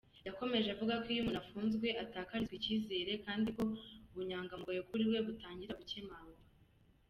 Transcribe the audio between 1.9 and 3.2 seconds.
atakarizwa icyizere